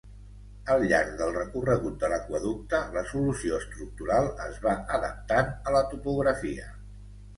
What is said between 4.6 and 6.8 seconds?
va adaptant a la topografia.